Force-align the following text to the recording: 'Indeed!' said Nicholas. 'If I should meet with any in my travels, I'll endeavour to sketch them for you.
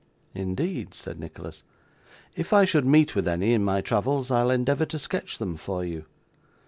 'Indeed!' 0.33 0.95
said 0.95 1.19
Nicholas. 1.19 1.61
'If 2.35 2.53
I 2.53 2.65
should 2.65 2.87
meet 2.87 3.13
with 3.15 3.27
any 3.27 3.53
in 3.53 3.63
my 3.63 3.81
travels, 3.81 4.31
I'll 4.31 4.49
endeavour 4.49 4.87
to 4.87 4.97
sketch 4.97 5.37
them 5.37 5.55
for 5.55 5.85
you. 5.85 6.05